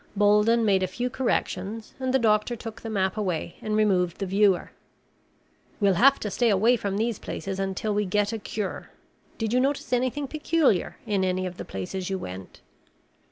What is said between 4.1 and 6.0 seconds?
the viewer. "We'll